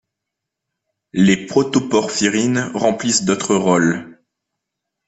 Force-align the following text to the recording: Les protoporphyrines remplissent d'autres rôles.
Les 1.13 1.45
protoporphyrines 1.45 2.71
remplissent 2.73 3.23
d'autres 3.23 3.55
rôles. 3.55 4.19